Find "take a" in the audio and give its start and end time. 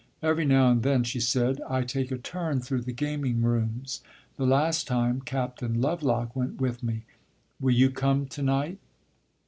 1.83-2.17